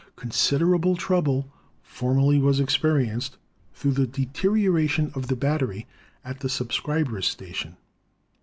Consider 0.15 0.73
able 0.73 0.95
trouble 0.95 1.53
formerly 1.83 2.39
was 2.39 2.59
experienced 2.59 3.37
through 3.75 3.91
the 3.91 4.07
de 4.07 4.25
terioration 4.25 5.15
of 5.15 5.27
the 5.27 5.35
battery 5.35 5.85
at 6.25 6.39
the 6.39 6.49
subscriber's 6.49 7.27
station. 7.27 7.77